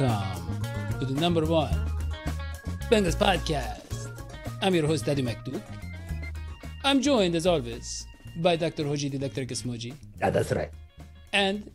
[0.00, 0.62] Welcome
[0.98, 1.74] to the number one
[2.90, 4.08] Bengals podcast.
[4.62, 5.60] I'm your host, Daddy McDuke.
[6.82, 8.84] I'm joined, as always, by Dr.
[8.84, 10.70] Hoji the Electric Esmoji Yeah, that's right.
[11.34, 11.70] and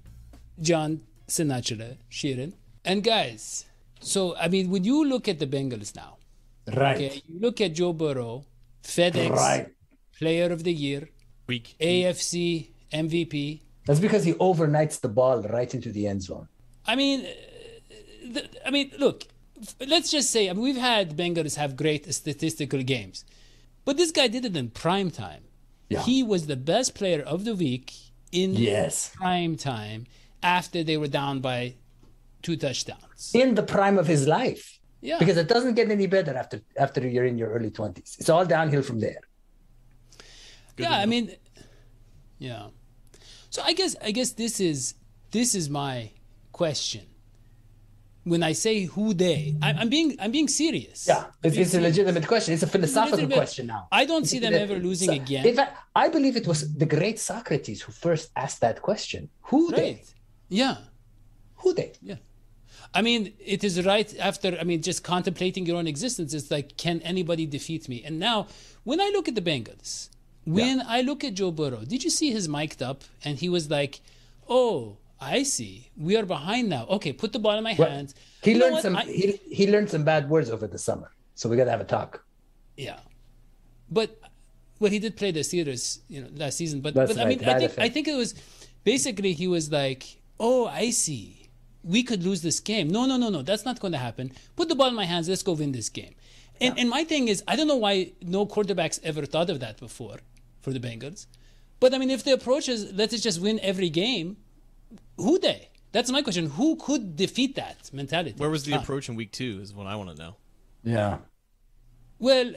[0.59, 2.53] John Sinatra Sheeran.
[2.83, 3.65] And guys,
[3.99, 6.17] so, I mean, when you look at the Bengals now,
[6.73, 6.95] Right.
[6.95, 8.43] okay, you look at Joe Burrow,
[8.81, 9.67] FedEx Right.
[10.17, 11.09] Player of the Year,
[11.45, 11.75] week.
[11.79, 13.61] AFC MVP.
[13.85, 16.47] That's because he overnights the ball right into the end zone.
[16.87, 17.27] I mean,
[18.29, 19.23] uh, th- I mean, look.
[19.87, 23.23] Let's just say I mean, we've had Bengals have great statistical games,
[23.85, 25.43] but this guy did it in prime time.
[25.89, 26.01] Yeah.
[26.01, 27.93] He was the best player of the week
[28.33, 29.11] in Yes.
[29.15, 30.07] prime time
[30.43, 31.75] after they were down by
[32.41, 33.31] two touchdowns.
[33.33, 34.79] In the prime of his life.
[35.01, 38.19] Yeah, Because it doesn't get any better after after you're in your early 20s.
[38.19, 39.21] It's all downhill from there.
[40.77, 40.97] yeah.
[40.97, 41.31] I mean,
[42.39, 42.67] yeah.
[43.49, 44.95] So I guess I guess this is
[45.31, 46.11] this is my
[46.51, 47.03] question.
[48.31, 51.07] When I say who they, I'm, I'm being I'm being serious.
[51.07, 51.25] Yeah.
[51.43, 52.55] It's, it's a legitimate question.
[52.55, 53.87] It's a philosophical question now.
[53.91, 55.45] I don't see them ever losing So- again.
[55.45, 59.29] In fact, I believe it was the great Socrates who first asked that question.
[59.49, 60.03] Who they?
[60.49, 60.77] Yeah.
[61.57, 61.93] Who they?
[62.01, 62.15] Yeah.
[62.93, 66.33] I mean, it is right after, I mean, just contemplating your own existence.
[66.33, 68.03] It's like, can anybody defeat me?
[68.05, 68.47] And now,
[68.83, 70.09] when I look at the Bengals,
[70.45, 73.03] when I look at Joe Burrow, did you see his mic'd up?
[73.23, 74.01] And he was like,
[74.47, 75.91] oh, I see.
[75.97, 76.85] We are behind now.
[76.87, 78.15] Okay, put the ball in my hands.
[78.41, 81.11] He You learned some I- he, he learned some bad words over the summer.
[81.35, 82.23] So we gotta have a talk.
[82.77, 82.99] Yeah,
[83.89, 84.19] but
[84.79, 86.81] well, he did play the Steelers, you know, last season.
[86.81, 88.35] But That's but I mean, I think I think it was
[88.83, 91.49] basically he was like, "Oh, I see.
[91.83, 92.87] We could lose this game.
[92.89, 93.41] No, no, no, no.
[93.41, 94.31] That's not going to happen.
[94.55, 95.29] Put the ball in my hands.
[95.29, 96.15] Let's go win this game."
[96.61, 99.77] And and my thing is, I don't know why no quarterbacks ever thought of that
[99.77, 100.17] before
[100.61, 101.27] for the Bengals.
[101.79, 104.37] But I mean, if the approach is let's just win every game,
[105.17, 105.69] who they?
[105.91, 106.49] That's my question.
[106.51, 108.33] Who could defeat that mentality?
[108.37, 108.81] Where was the Ah.
[108.81, 109.59] approach in week two?
[109.61, 110.35] Is what I want to know.
[110.83, 111.19] Yeah.
[112.19, 112.53] Well,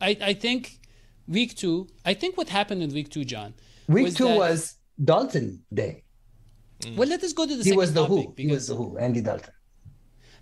[0.00, 0.78] I I think
[1.26, 1.88] week two.
[2.04, 3.54] I think what happened in week two, John.
[3.88, 6.04] Week two that- was Dalton Day.
[6.96, 7.62] Well, let us go to the.
[7.62, 8.34] He second was the topic who.
[8.36, 8.98] He was because the who.
[8.98, 9.52] Andy Dalton.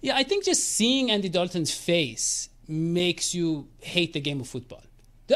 [0.03, 4.83] yeah, I think just seeing Andy Dalton's face makes you hate the game of football.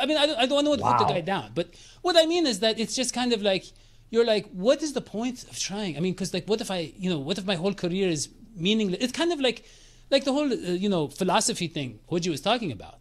[0.01, 2.25] I mean, I don't, I don't want to put the guy down, but what I
[2.27, 3.65] mean is that it's just kind of like
[4.13, 5.97] you're like, what is the point of trying?
[5.97, 8.29] I mean, because like, what if I, you know, what if my whole career is
[8.55, 9.01] meaningless?
[9.01, 9.65] It's kind of like,
[10.11, 12.99] like the whole, uh, you know, philosophy thing Hoji was talking about.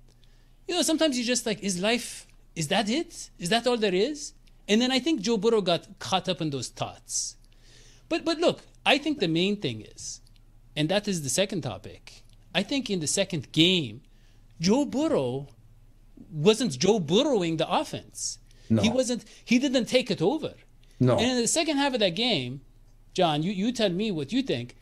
[0.70, 3.30] You know, sometimes you just like, is life, is that it?
[3.38, 4.32] Is that all there is?
[4.70, 7.36] And then I think Joe Burrow got caught up in those thoughts.
[8.08, 10.22] But but look, I think the main thing is,
[10.78, 12.24] and that is the second topic.
[12.56, 14.02] I think in the second game,
[14.62, 15.50] Joe Burrow
[16.32, 18.40] wasn't Joe Burrowing the offense.
[18.70, 18.82] No.
[18.82, 19.26] He wasn't.
[19.44, 20.54] He didn't take it over.
[21.02, 21.18] No.
[21.18, 22.62] And in the second half of that game,
[23.16, 24.76] John, you, you tell me what you think.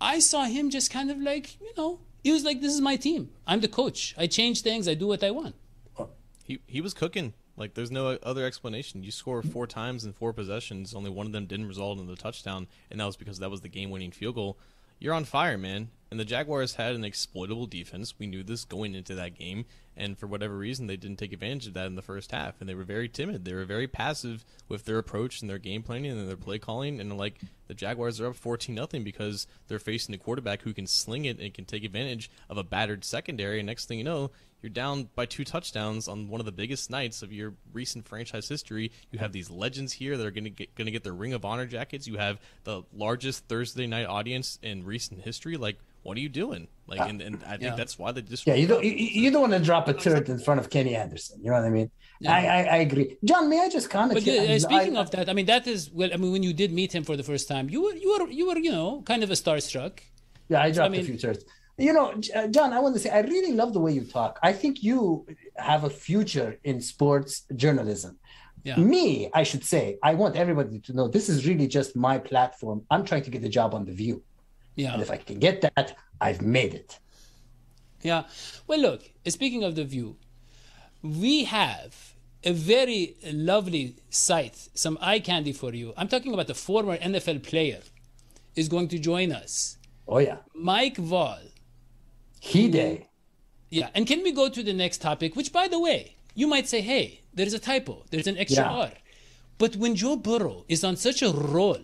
[0.00, 2.96] I saw him just kind of like, you know, he was like, this is my
[2.96, 3.30] team.
[3.46, 4.14] I'm the coach.
[4.16, 4.86] I change things.
[4.86, 5.56] I do what I want.
[5.98, 6.04] Uh,
[6.44, 7.34] he he was cooking.
[7.56, 9.02] Like there's no other explanation.
[9.02, 10.94] You score four times in four possessions.
[10.94, 13.62] Only one of them didn't result in the touchdown, and that was because that was
[13.62, 14.58] the game-winning field goal.
[15.00, 15.88] You're on fire, man.
[16.10, 18.14] And the Jaguars had an exploitable defense.
[18.18, 19.64] We knew this going into that game,
[19.96, 22.60] and for whatever reason, they didn't take advantage of that in the first half.
[22.60, 23.44] And they were very timid.
[23.44, 27.00] They were very passive with their approach and their game planning and their play calling.
[27.00, 30.86] And like the Jaguars are up 14 nothing because they're facing a quarterback who can
[30.86, 33.58] sling it and can take advantage of a battered secondary.
[33.58, 34.30] And next thing you know,
[34.62, 38.48] you're down by two touchdowns on one of the biggest nights of your recent franchise
[38.48, 38.92] history.
[39.10, 41.34] You have these legends here that are going to get going to get their Ring
[41.34, 42.06] of Honor jackets.
[42.06, 45.56] You have the largest Thursday night audience in recent history.
[45.56, 46.68] Like, what are you doing?
[46.88, 47.74] Like, and, and I think Yeah.
[47.74, 50.28] that's why they just Yeah, you don't you, you don't want to drop a turret
[50.28, 51.36] in front of Kenny Anderson.
[51.42, 51.90] You know what I mean?
[52.26, 53.08] I, I I agree.
[53.30, 54.14] John, may I just comment?
[54.16, 54.40] But here?
[54.40, 56.10] uh, I- speaking I- of that, I mean, that is well.
[56.14, 58.26] I mean, when you did meet him for the first time, you were you were
[58.38, 59.94] you were you know kind of a starstruck.
[60.48, 61.44] Yeah, I dropped mean- a few turrets.
[61.86, 64.32] You know, uh, John, I want to say I really love the way you talk.
[64.42, 65.26] I think you
[65.70, 67.32] have a future in sports
[67.64, 68.12] journalism.
[68.64, 68.76] Yeah.
[68.78, 72.78] Me, I should say, I want everybody to know this is really just my platform.
[72.92, 74.16] I'm trying to get a job on The View.
[74.76, 74.92] Yeah.
[74.92, 76.98] And if I can get that, I've made it.
[78.02, 78.24] Yeah.
[78.66, 80.16] Well, look, speaking of the view,
[81.02, 82.14] we have
[82.44, 85.92] a very lovely sight, some eye candy for you.
[85.96, 87.80] I'm talking about the former NFL player
[88.54, 89.78] is going to join us.
[90.06, 91.40] Oh yeah, Mike Vall.
[92.40, 93.08] he day.
[93.70, 93.88] Yeah.
[93.94, 96.80] And can we go to the next topic, which, by the way, you might say,
[96.80, 98.70] hey, there's a typo, there's an extra Yeah.
[98.70, 98.92] R.
[99.58, 101.80] But when Joe Burrow is on such a roll,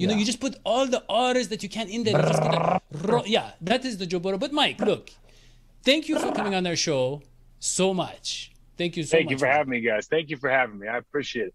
[0.00, 2.16] you know, you just put all the R's that you can in there.
[2.16, 4.38] you just get ro- yeah, that is the Joe Burrow.
[4.38, 5.10] But Mike, look,
[5.84, 7.22] thank you for coming on our show
[7.58, 8.52] so much.
[8.78, 9.18] Thank you so much.
[9.18, 9.32] Thank much.
[9.32, 10.06] you for having me, guys.
[10.06, 10.88] Thank you for having me.
[10.88, 11.54] I appreciate it.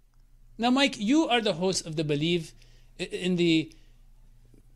[0.60, 2.54] Now, Mike, you are the host of the Believe
[3.00, 3.74] in the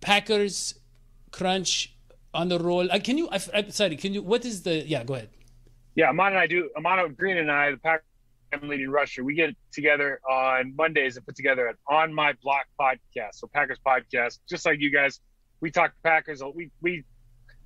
[0.01, 0.73] Packers
[1.31, 1.93] Crunch
[2.33, 2.91] on the roll.
[2.91, 3.29] Uh, can you?
[3.29, 4.23] I, I, sorry, can you?
[4.23, 4.85] What is the?
[4.87, 5.29] Yeah, go ahead.
[5.95, 6.69] Yeah, Ahman and I do.
[6.75, 7.77] Ahman Green and I, the
[8.51, 12.65] Pack leading rusher, we get together on Mondays and put together an On My Block
[12.79, 13.35] podcast.
[13.35, 15.19] So Packers podcast, just like you guys.
[15.61, 16.41] We talk Packers.
[16.55, 17.03] We we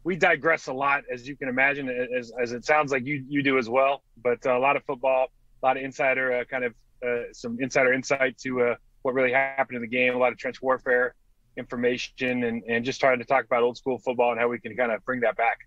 [0.04, 3.44] we digress a lot, as you can imagine, as, as it sounds like you you
[3.44, 4.04] do as well.
[4.22, 5.28] But uh, a lot of football,
[5.62, 6.74] a lot of insider uh, kind of
[7.06, 10.16] uh, some insider insight to uh, what really happened in the game.
[10.16, 11.16] A lot of trench warfare
[11.58, 14.76] information, and and just trying to talk about old school football and how we can
[14.76, 15.58] kind of bring that back.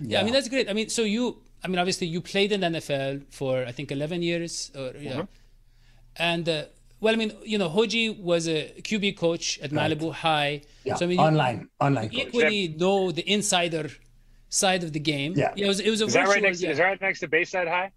[0.00, 0.70] Yeah, I mean that's great.
[0.70, 3.90] I mean, so you, I mean, obviously you played in the NFL for I think
[3.90, 5.22] 11 years, or yeah,
[6.16, 6.64] and uh,
[7.00, 11.04] well, I mean, you know, Hoji was a QB coach at Malibu High, Yeah, so
[11.04, 12.10] I mean, you online, online.
[12.12, 12.26] you coach.
[12.28, 13.88] equally know the insider
[14.48, 15.34] side of the game.
[15.36, 15.52] Yeah.
[15.56, 16.60] it was it was a Is that right next?
[16.60, 16.70] yeah.
[16.70, 17.90] Is that right next to Bayside High?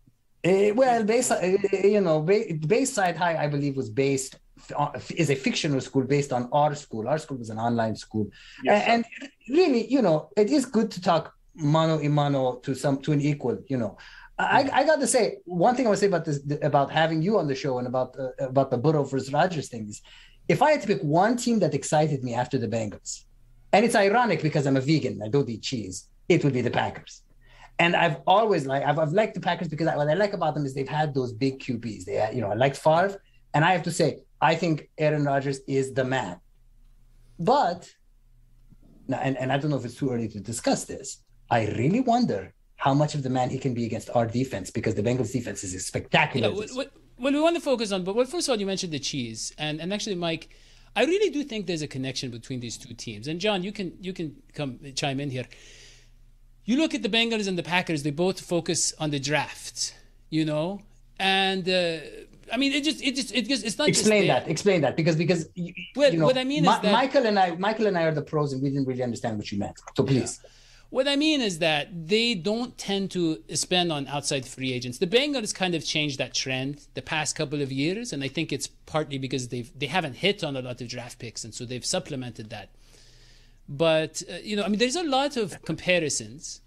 [0.43, 1.39] Uh, well, base, uh,
[1.83, 4.37] you know, ba- Bayside High, I believe, was based
[4.75, 7.07] on, is a fictional school based on our school.
[7.07, 8.25] Our school was an online school,
[8.63, 12.75] Yes, and, and really, you know, it is good to talk mano a mano to
[12.75, 13.57] some to an equal.
[13.67, 13.97] You know,
[14.37, 17.37] I, I got to say one thing I would say about this about having you
[17.37, 20.01] on the show and about uh, about the Burrow versus Rodgers thing is,
[20.47, 23.25] if I had to pick one team that excited me after the Bengals,
[23.73, 26.71] and it's ironic because I'm a vegan, I don't eat cheese, it would be the
[26.71, 27.23] Packers.
[27.79, 30.55] And I've always like I've, I've liked the Packers because I, what I like about
[30.55, 32.05] them is they've had those big QBs.
[32.05, 33.21] They had, you know I liked Favre,
[33.53, 36.39] and I have to say I think Aaron Rodgers is the man.
[37.39, 37.89] But
[39.07, 41.23] now, and, and I don't know if it's too early to discuss this.
[41.51, 44.95] I really wonder how much of the man he can be against our defense because
[44.95, 46.47] the Bengals defense is spectacular.
[46.47, 48.65] Yeah, what, what, what we want to focus on, but well, first of all, you
[48.65, 50.49] mentioned the cheese, and and actually, Mike,
[50.95, 53.27] I really do think there's a connection between these two teams.
[53.27, 55.45] And John, you can you can come chime in here.
[56.63, 59.93] You look at the Bengals and the Packers; they both focus on the draft,
[60.29, 60.81] you know,
[61.19, 61.97] and uh,
[62.51, 65.15] I mean, it just it just it just it's not explain that explain that because
[65.15, 67.87] because you, Well, you know, what I mean is Mi- that- michael and i michael
[67.87, 70.39] and i are the pros and we didn't really understand what you meant so please
[70.91, 74.97] What I mean is that they don't tend to spend on outside free agents.
[74.97, 78.51] The Bengals kind of changed that trend the past couple of years, and I think
[78.51, 81.63] it's partly because they've they haven't hit on a lot of draft picks, and so
[81.65, 82.67] they've supplemented that.
[83.69, 86.59] But uh, you know, I mean, there's a lot of comparisons,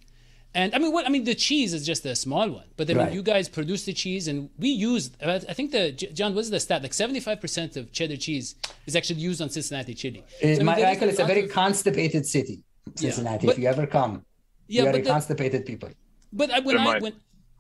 [0.54, 2.68] and I mean, what I mean, the cheese is just a small one.
[2.78, 3.12] But I mean, Right.
[3.12, 5.22] you guys produce the cheese, and we used.
[5.22, 6.80] uh, I think the John, what's the stat?
[6.82, 8.54] Like 75 percent of cheddar cheese
[8.86, 10.24] is actually used on Cincinnati chili.
[10.40, 12.62] So, I mean, Mi- michael it's a very of- constipated city
[12.94, 14.24] cincinnati but- if you ever come
[14.66, 15.90] yeah, you are but a the- constipated people
[16.32, 17.02] But I, when Good I mind.
[17.02, 17.12] when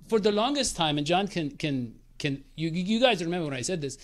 [0.08, 3.64] for the longest time, and John can can can you you guys remember when I
[3.70, 3.94] said this,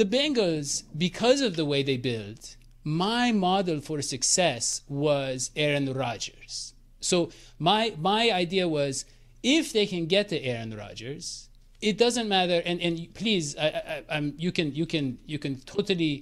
[0.00, 2.40] the Bengals because of the way they build,
[2.84, 6.74] my model for success was Aaron Rodgers.
[7.00, 7.16] So
[7.58, 7.82] my
[8.12, 9.04] my idea was
[9.42, 11.48] if they can get to Aaron Rodgers,
[11.80, 12.58] it doesn't matter.
[12.68, 16.14] And and please, I, I, I'm you can you can you can totally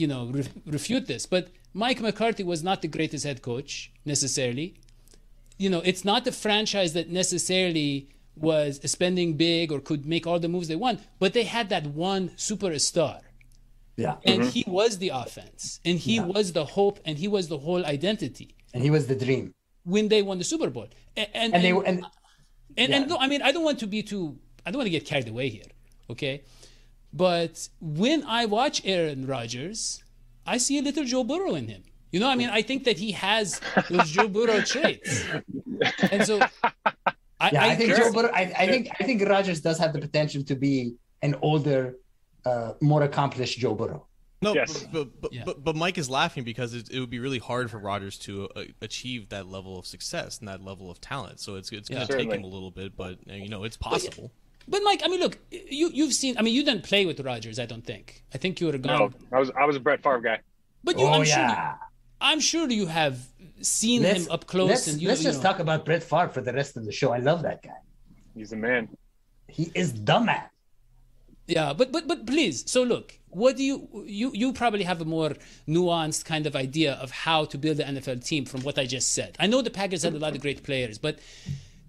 [0.00, 4.76] you know re- refute this, but Mike McCarthy was not the greatest head coach necessarily
[5.58, 10.40] you know, it's not the franchise that necessarily was spending big or could make all
[10.40, 13.20] the moves they want, but they had that one superstar.
[13.96, 14.50] yeah And mm-hmm.
[14.50, 18.56] he was the offense, and he was the hope, and he was the whole identity
[18.72, 19.54] and he was the dream
[19.84, 20.88] when they won the Super Bowl.
[21.16, 22.06] And and and they and, and
[22.76, 22.96] and, yeah.
[22.96, 25.04] and no, I mean, I don't want to be too, I don't want to get
[25.06, 25.70] carried away here,
[26.10, 26.42] okay?
[27.12, 30.02] But when I watch Aaron Rodgers,
[30.46, 31.82] I see a little Joe Burrow in him.
[32.12, 33.60] You know, I mean, I think that he has
[33.90, 35.24] those Joe Burrow traits,
[36.12, 36.40] and so
[37.40, 39.92] I, yeah i, think just- joe Burrow, I, I think i think Rodgers does have
[39.92, 41.96] the potential to be an older
[42.46, 44.06] uh, more accomplished joe burrow
[44.40, 44.84] No, Yes.
[44.92, 45.42] but, but, Yeah.
[45.44, 48.48] but, but Mike is laughing because it, it would be really hard for Rodgers to
[48.54, 51.40] uh, achieve that level of success and that level of talent.
[51.40, 52.06] So it's it's going Yeah.
[52.06, 54.30] to take him a little bit, but uh, you know it's possible.
[54.66, 56.36] But Mike, I mean, look, you you've seen.
[56.38, 57.58] I mean, you didn't play with Rodgers.
[57.58, 58.22] I don't think.
[58.34, 59.14] I think you were No, gone.
[59.32, 60.40] I was I was a Brett Favre guy.
[60.82, 61.78] But you, oh I'm sure.
[62.20, 63.18] I'm sure you have
[63.60, 64.68] seen let's, him up close.
[64.70, 65.50] let's, and you, let's you just know.
[65.50, 67.70] talk about brett Favre for the rest of the show i love that guy
[68.34, 68.88] He's the man.
[69.48, 70.42] he is the man
[71.46, 72.64] Yeah, but but but please.
[72.70, 75.32] So look, what do you you you probably have a more
[75.68, 79.12] nuanced kind of idea of how to build the NFL team from what I just
[79.12, 79.36] said.
[79.38, 81.18] I know the Packers had a lot of great players, but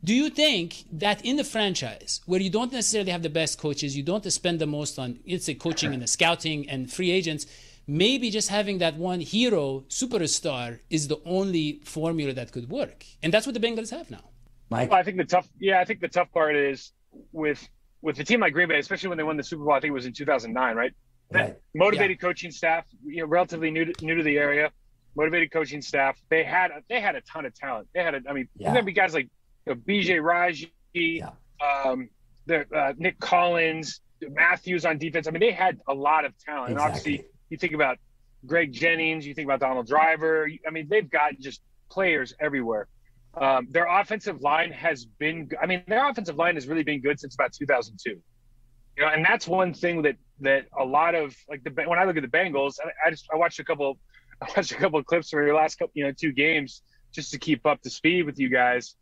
[0.06, 3.98] do you think that in the franchise where you don't necessarily have the best coaches,
[3.98, 7.44] you don't spend the most on let's say coaching and the scouting and free agents,
[7.88, 13.34] maybe just having that one hero superstar is the only formula that could work, and
[13.34, 14.26] that's what the Bengals have now.
[14.70, 16.92] Mike, Well, I think the tough, yeah, I think the tough part is
[17.32, 17.68] with
[18.02, 19.74] with a team like Green Bay, especially when they won the Super Bowl.
[19.74, 20.94] I think it was in 2009, right?
[21.32, 21.56] That Right.
[21.74, 24.70] motivated coaching staff, you know, relatively new to, new to the area,
[25.16, 26.16] motivated coaching staff.
[26.30, 27.88] They had they had a ton of talent.
[27.96, 28.68] They had, a, I mean, Yeah.
[28.70, 29.28] there's gonna be guys like
[29.66, 31.32] you know, BJ Raji, Yeah.
[31.62, 32.10] um,
[32.46, 35.28] the, uh, Nick Collins, Matthews on defense.
[35.28, 36.72] I mean, they had a lot of talent.
[36.72, 37.98] And obviously, you think about
[38.46, 40.50] Greg Jennings, you think about Donald Driver.
[40.68, 42.88] I mean, they've got just players everywhere.
[43.36, 47.20] Um, their offensive line has been, I mean, their offensive line has really been good
[47.20, 48.12] since about 2002.
[48.12, 52.06] You know, and that's one thing that that a lot of like the when I
[52.06, 53.98] look at the Bengals, I, I just I watched a couple,
[54.42, 56.82] I watched a couple of clips from your last couple, you know, two games
[57.12, 58.96] just to keep up to speed with you guys.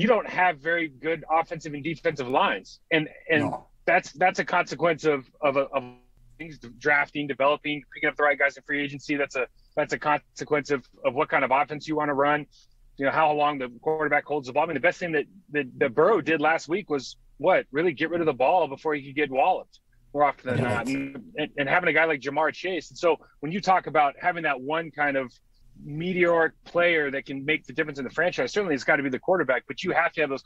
[0.00, 3.66] You don't have very good offensive and defensive lines, and and No.
[3.84, 5.82] that's that's a consequence of of, a, of
[6.38, 9.16] things drafting, developing, picking up the right guys in free agency.
[9.16, 12.46] That's a that's a consequence of, of what kind of offense you want to run.
[12.96, 14.62] You know how long the quarterback holds the ball.
[14.62, 17.92] I mean, the best thing that that, that Burrow did last week was what really
[17.92, 19.80] get rid of the ball before he could get walloped
[20.14, 22.88] more often than not, and, and, and having a guy like Ja'Marr Chase.
[22.90, 25.30] And so when you talk about having that one kind of
[25.84, 29.08] meteoric player that can make the difference in the franchise, certainly it's got to be
[29.08, 29.64] the quarterback.
[29.66, 30.42] But you have to have those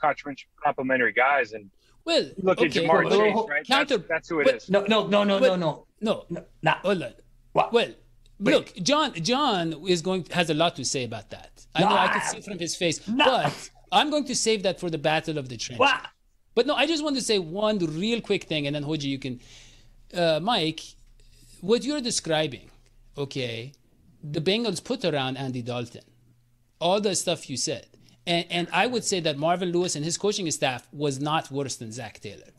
[0.62, 1.52] complementary guys.
[1.52, 1.70] And
[2.04, 3.66] Well, you look at okay, Ja'Marr but- Chase, right?
[3.66, 4.70] Counter, that's, that's who it but- is.
[4.70, 6.74] no, no, no, no, no, But- no, no, no, nah.
[6.82, 7.12] Hold on.
[7.52, 7.72] What?
[7.72, 7.92] Well,
[8.40, 9.14] look, John.
[9.14, 11.64] John is going has a lot to say about that.
[11.74, 14.90] I know I could see from his face, but I'm going to save that for
[14.90, 15.78] the battle of the trenches.
[15.78, 16.00] What?
[16.56, 19.18] But no, I just want to say one real quick thing, and then Hoji, you
[19.18, 19.40] can.
[20.12, 20.80] Uh, Mike,
[21.60, 22.70] what you're describing,
[23.18, 23.72] okay,
[24.24, 26.02] the Bengals put around Andy Dalton,
[26.80, 27.86] all the stuff you said,
[28.26, 31.76] and and I would say that Marvin Lewis and his coaching staff was not worse
[31.76, 32.50] than Zac Taylor,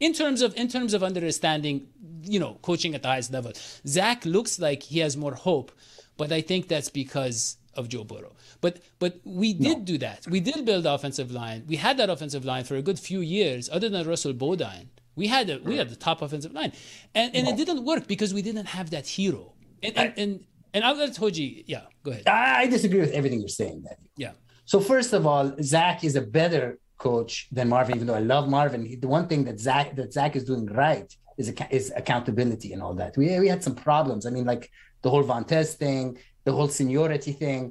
[0.00, 1.88] in terms of in terms of understanding,
[2.22, 3.52] you know, coaching at the highest level.
[3.86, 5.72] Zac looks like he has more hope,
[6.16, 8.32] but I think that's because of Joe Burrow.
[8.60, 10.26] But but we did do that.
[10.26, 11.64] We did build the offensive line.
[11.68, 14.88] We had that offensive line for a good few years, other than Russell Bodine.
[15.16, 16.72] We had a, we had the top offensive line,
[17.14, 19.52] and and it didn't work because we didn't have that hero.
[19.82, 21.64] And and and, and I'll let Hoji.
[21.66, 22.26] Yeah, go ahead.
[22.26, 24.06] I disagree with everything you're saying, Daddy.
[24.16, 24.32] Yeah.
[24.64, 27.94] So first of all, Zac is a better coach than Marvin.
[27.96, 30.66] Even though I love Marvin, he- the one thing that Zac that Zac is doing
[30.66, 33.16] right is is accountability and all that.
[33.16, 34.22] We we had some problems.
[34.26, 34.70] I mean, like
[35.02, 37.62] the whole Vontaze thing, the whole seniority thing.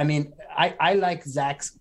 [0.00, 0.32] I mean,
[0.64, 1.78] I I like Zac's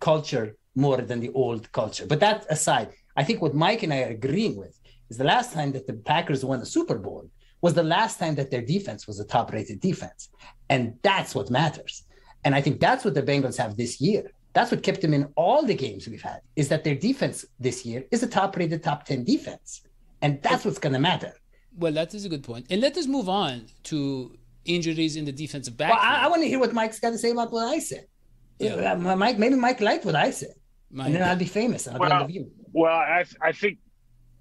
[0.00, 2.06] culture more than the old culture.
[2.06, 4.78] But that aside, I think what Mike and I are agreeing with
[5.10, 7.22] is the last time that the Packers won the Super Bowl
[7.60, 10.28] was the last time that their defense was a top rated defense.
[10.68, 12.04] And that's what matters.
[12.44, 14.30] And I think that's what the Bengals have this year.
[14.52, 17.84] That's what kept them in all the games we've had, is that their defense this
[17.84, 19.82] year is a top rated top 10 defense.
[20.22, 21.34] And that's what's going to matter.
[21.76, 22.66] Well, that is a good point.
[22.70, 24.34] And let us move on to
[24.64, 25.92] injuries in the defensive Well.
[25.92, 28.06] I, I want to hear what Mike's got to say about what I said.
[28.58, 28.92] Yeah.
[28.92, 30.54] Uh, Mike, maybe Mike liked what I said,
[30.90, 31.06] Mike.
[31.08, 31.86] and then I'll be famous.
[31.86, 32.50] I'll Well, be on the view.
[32.72, 33.78] Well, I I think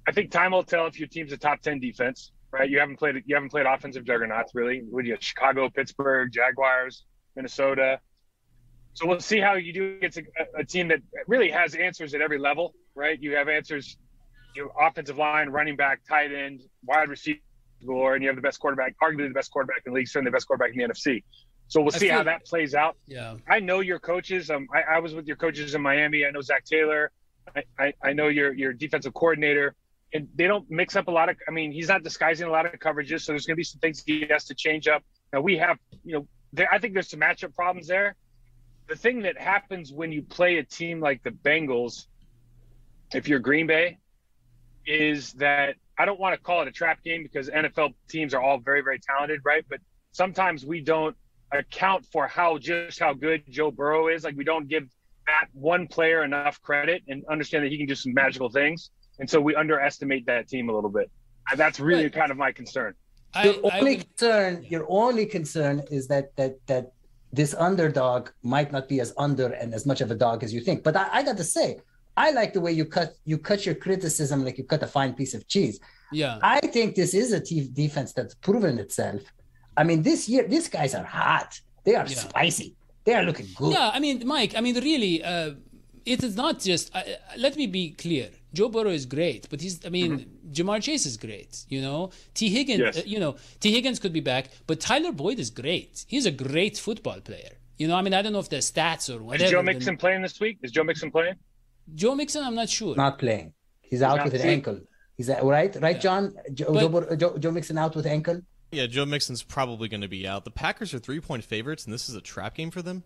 [0.07, 2.69] I think time will tell if your team's a top ten defense, right?
[2.69, 4.81] You haven't played you haven't played offensive juggernauts really.
[4.89, 7.03] Would you Chicago, Pittsburgh, Jaguars,
[7.35, 7.99] Minnesota?
[8.93, 10.23] So we'll see how you do against a,
[10.57, 13.21] a team that really has answers at every level, right?
[13.21, 13.97] You have answers,
[14.55, 17.39] your offensive line, running back, tight end, wide receiver,
[17.81, 20.35] and you have the best quarterback, arguably the best quarterback in the league, certainly the
[20.35, 21.23] best quarterback in the NFC.
[21.67, 22.95] So we'll see how that plays out.
[23.05, 23.35] yeah.
[23.49, 24.49] I know your coaches.
[24.49, 26.25] Um, I, I was with your coaches in Miami.
[26.25, 27.11] I know Zac Taylor.
[27.53, 29.75] I, I, I know your your defensive coordinator,
[30.15, 31.35] and they don't mix up a lot of.
[31.45, 33.79] I mean, he's not disguising a lot of coverages, so there's going to be some
[33.79, 35.03] things he has to change up.
[35.33, 38.15] Now we have, you know, there, I think there's some matchup problems there.
[38.87, 42.05] The thing that happens when you play a team like the Bengals,
[43.13, 43.97] if you're Green Bay,
[44.87, 48.41] is that I don't want to call it a trap game because NFL teams are
[48.41, 49.65] all very very talented, right?
[49.69, 49.79] But
[50.13, 51.15] sometimes we don't
[51.51, 54.23] account for how just how good Joe Burrow is.
[54.23, 54.87] Like we don't give
[55.27, 58.91] that one player enough credit and understand that he can do some magical things.
[59.19, 61.09] And so we underestimate that team a little bit.
[61.49, 62.13] And that's really Right.
[62.13, 62.93] kind of my concern.
[63.33, 66.85] I, Your only would- concern, your only concern is that that that
[67.33, 70.61] this underdog might not be as under and as much of a dog as you
[70.61, 70.83] think.
[70.83, 71.67] But I, I got to say,
[72.15, 75.13] I like the way you cut you cut your criticism like you cut a fine
[75.13, 75.79] piece of cheese.
[76.13, 76.39] yeah.
[76.41, 79.21] I think this is a team defense that's proven itself.
[79.75, 81.59] I mean, this year these guys are hot.
[81.85, 82.15] They are Yeah.
[82.29, 82.69] spicy.
[83.05, 83.73] They are looking good.
[83.73, 85.51] Yeah, I mean, Mike, I mean, really, uh,
[86.13, 86.85] it is not just.
[86.95, 87.03] Uh,
[87.45, 88.29] let me be clear.
[88.55, 89.85] Joe Burrow is great, but he's.
[89.85, 90.51] I mean, mm-hmm.
[90.51, 91.65] Ja'Marr Chase is great.
[91.69, 92.79] You know, Tee Higgins.
[92.79, 92.97] Yes.
[92.97, 96.05] Uh, you know, Tee Higgins could be back, but Tyler Boyd is great.
[96.07, 97.53] He's a great football player.
[97.77, 99.45] You know, I mean, I don't know if the stats or whatever.
[99.45, 100.59] Is Joe the- Mixon playing this week?
[100.63, 101.35] Is Joe Mixon playing?
[101.93, 102.95] Joe Mixon, I'm not sure.
[102.95, 103.53] Not playing.
[103.81, 104.79] He's out not with an ankle.
[105.17, 106.33] He's at, right, right, John.
[106.53, 108.41] Joe, But- Joe, uh, Joe, Joe Mixon out with ankle.
[108.71, 110.43] Yeah, Joe Mixon's probably going to be out.
[110.43, 113.03] The Packers are three point favorites, and this is a trap game for them.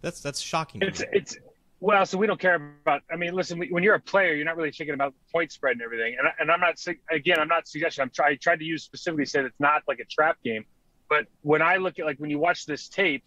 [0.00, 0.80] That's that's shocking.
[0.82, 1.36] It's it's
[1.80, 3.02] well, so we don't care about.
[3.10, 5.82] I mean, listen, when you're a player, you're not really thinking about point spread and
[5.82, 6.14] everything.
[6.18, 6.78] And, and I'm not
[7.10, 8.02] again, I'm not suggesting.
[8.02, 10.66] I'm try, I tried to use specifically say that it's not like a trap game.
[11.08, 13.24] But when I look at like when you watch this tape,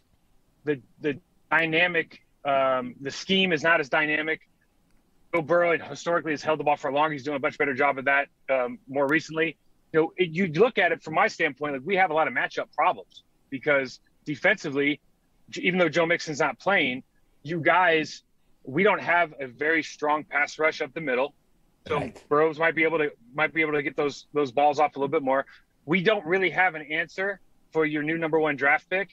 [0.65, 1.19] the the
[1.49, 4.41] dynamic, um, the scheme is not as dynamic.
[5.33, 7.11] Joe Burrow historically has held the ball for long.
[7.11, 9.57] He's doing a much better job of that um, more recently.
[9.91, 12.27] You know, it, you look at it from my standpoint, like we have a lot
[12.27, 14.99] of matchup problems because defensively,
[15.55, 17.01] even though Joe Mixon's not playing,
[17.41, 18.21] you guys,
[18.63, 21.35] we don't have a very strong pass rush up the middle.
[21.87, 22.23] So Right.
[22.29, 24.99] Burrows might be able to might be able to get those those balls off a
[24.99, 25.45] little bit more.
[25.85, 27.39] We don't really have an answer
[27.73, 29.09] for your new number one draft pick.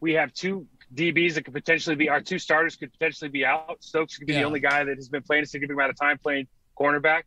[0.00, 3.76] We have two DBs that could potentially be our two starters could potentially be out.
[3.84, 4.40] Stokes could be Yeah.
[4.40, 6.48] the only guy that has been playing a significant amount of time playing
[6.78, 7.22] cornerback.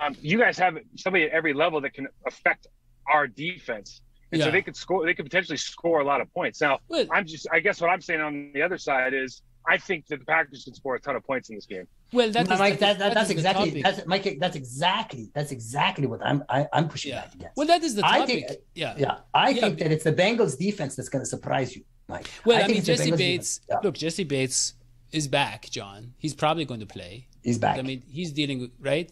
[0.00, 2.66] Um, you guys have somebody at every level that can affect
[3.06, 4.00] our defense.
[4.32, 4.46] And Yeah.
[4.46, 6.62] so they could score they could potentially score a lot of points.
[6.62, 6.78] Now
[7.10, 10.18] I'm just I guess what I'm saying on the other side is I think that
[10.18, 11.86] the Packers could score a ton of points in this game.
[12.12, 14.38] Well, that is, Mike, that, that, that that's is exactly that's Mike.
[14.40, 17.22] That's exactly that's exactly what I'm I, I'm pushing yeah.
[17.22, 17.56] back against.
[17.56, 18.48] Well, that is the I topic.
[18.48, 18.94] think- yeah.
[18.98, 21.84] yeah, I Yeah, think but- that it's the Bengals defense that's going to surprise you,
[22.08, 22.28] Mike.
[22.44, 23.60] Well, I, think mean, Jessie Bates.
[23.68, 24.74] Yeah, Look, Jessie Bates
[25.12, 25.68] is back.
[25.70, 27.28] John, he's probably going to play.
[27.42, 27.78] he's back.
[27.78, 29.10] I mean, he's dealing with right,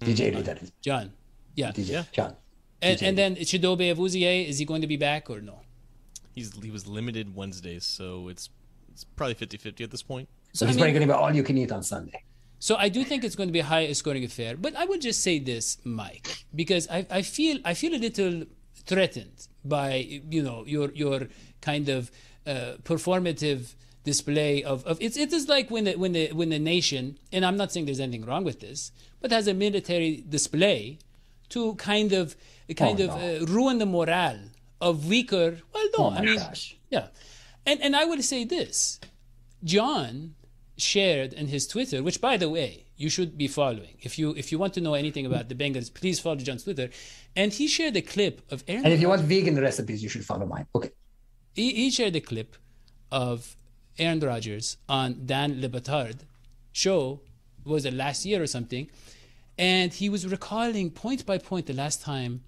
[0.00, 0.72] DJ Lee, that is.
[0.82, 1.12] John.
[1.54, 2.02] Yeah, DJ, Yeah.
[2.12, 2.36] John.
[2.82, 3.08] and, DJ.
[3.08, 5.60] and then Chidobe Awuzie, is he going to be back or no?
[6.34, 8.50] He's he was limited Wednesdays, so it's
[8.96, 10.26] it's probably 50-50 at this point.
[10.54, 12.22] So I he's mean- probably going to be all you can eat on Sunday.
[12.58, 14.56] So I do think it's going to be a high scoring affair.
[14.56, 18.44] But I would just say this, Mike, because I, I feel I feel a little
[18.90, 19.90] threatened by
[20.30, 21.28] you know your your
[21.60, 22.10] kind of
[22.46, 23.74] uh, performative
[24.04, 27.44] display of, of it's it is like when the when the when the nation and
[27.44, 30.98] I'm not saying there's anything wrong with this, but has a military display
[31.50, 32.36] to kind of
[32.74, 33.36] kind Oh, of no.
[33.42, 34.40] uh, ruin the morale
[34.80, 35.58] of weaker.
[35.74, 36.76] Well, no, Oh I mean, gosh.
[36.88, 37.08] yeah,
[37.66, 39.00] and and I would say this.
[39.64, 40.34] John
[40.76, 43.96] shared in his Twitter, which by the way, you should be following.
[44.00, 46.90] If you if you want to know anything about the Bengals, please follow John's Twitter.
[47.34, 48.84] And he shared a clip of Aaron.
[48.84, 50.66] And if you want vegan recipes, you should follow mine.
[50.74, 50.90] Okay.
[51.54, 52.56] he, he shared a clip
[53.10, 53.56] of
[53.98, 56.20] Aaron Rodgers on Dan Le Batard
[56.72, 57.20] show
[57.64, 58.88] was it last year or something,
[59.58, 62.42] and he was recalling point by point the last time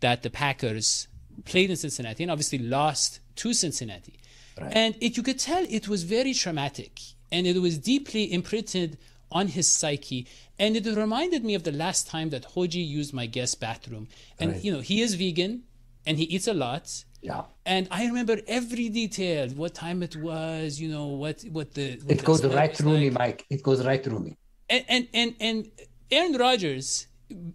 [0.00, 1.08] that the Packers
[1.44, 4.18] played in Cincinnati and obviously lost to Cincinnati,
[4.58, 8.98] and it, you could tell it was very traumatic and it was deeply imprinted
[9.30, 10.26] on his psyche.
[10.58, 14.08] And it reminded me of the last time that Hoji used my guest bathroom.
[14.38, 14.64] And Right.
[14.64, 15.62] you know, he is vegan
[16.06, 17.04] and he eats a lot.
[17.22, 17.42] Yeah.
[17.64, 22.12] And I remember every detail, what time it was, you know, what what the what
[22.18, 23.10] It goes right through me.
[23.10, 23.44] Mike.
[23.50, 24.36] It goes right through me.
[24.70, 25.70] And and and and
[26.10, 27.08] Aaron Rodgers,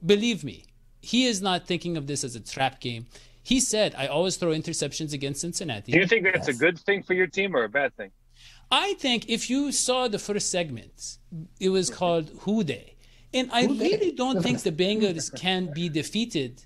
[0.05, 0.65] believe me,
[1.01, 3.05] he is not thinking of this as a trap game.
[3.43, 6.55] He said, "I always throw interceptions against Cincinnati." Do you think that's Yes.
[6.55, 8.11] a good thing for your team or a bad thing?
[8.71, 11.17] I think if you saw the first segment,
[11.59, 12.95] it was called Who Dey.
[13.33, 13.83] And I Who Dey?
[13.89, 16.63] really don't think the Bengals can be defeated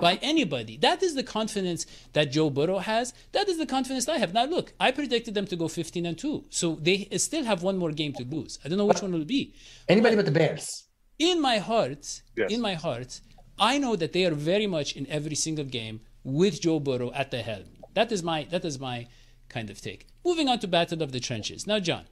[0.00, 0.76] by anybody.
[0.76, 3.12] That is the confidence that Joe Burrow has.
[3.32, 4.32] That is the confidence I have.
[4.34, 6.44] Now, look, I predicted them to go 15 and 2.
[6.50, 8.58] So they still have one more game to lose.
[8.64, 9.54] I don't know which one will be.
[9.88, 10.84] Anybody but the Bears.
[11.18, 12.52] In my heart, Yes.
[12.52, 13.20] in my heart,
[13.58, 17.30] I know that they are very much in every single game with Joe Burrow at
[17.30, 17.64] the helm.
[17.94, 19.08] That is my that is my
[19.48, 20.06] kind of take.
[20.24, 21.66] Moving on to battle of the trenches.
[21.66, 22.04] Now, John,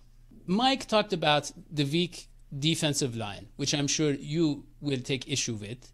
[0.46, 5.92] Mike talked about the weak defensive line, which I'm sure you will take issue with.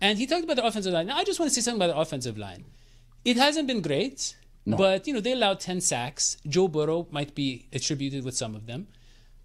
[0.00, 1.06] And he talked about the offensive line.
[1.06, 2.66] Now, I just want to say something about the offensive line.
[3.24, 6.36] It hasn't been great, but you know they allowed 10 sacks.
[6.46, 8.88] Joe Burrow might be attributed with some of them.